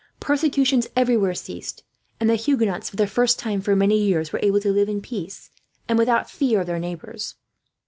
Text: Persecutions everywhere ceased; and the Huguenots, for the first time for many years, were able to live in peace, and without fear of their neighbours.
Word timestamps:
Persecutions 0.19 0.87
everywhere 0.95 1.35
ceased; 1.35 1.83
and 2.19 2.27
the 2.27 2.33
Huguenots, 2.33 2.89
for 2.89 2.95
the 2.95 3.05
first 3.05 3.37
time 3.37 3.61
for 3.61 3.75
many 3.75 3.99
years, 4.01 4.33
were 4.33 4.39
able 4.41 4.59
to 4.61 4.71
live 4.73 4.89
in 4.89 4.99
peace, 4.99 5.51
and 5.87 5.95
without 5.95 6.27
fear 6.27 6.61
of 6.61 6.65
their 6.65 6.79
neighbours. 6.79 7.35